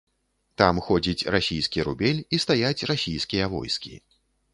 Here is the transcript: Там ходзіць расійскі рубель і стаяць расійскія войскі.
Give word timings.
Там 0.61 0.79
ходзіць 0.85 1.27
расійскі 1.35 1.85
рубель 1.87 2.21
і 2.37 2.39
стаяць 2.45 2.85
расійскія 2.93 3.51
войскі. 3.53 3.93